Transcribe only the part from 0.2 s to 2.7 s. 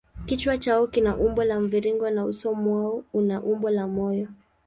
Kichwa chao kina umbo la mviringo na uso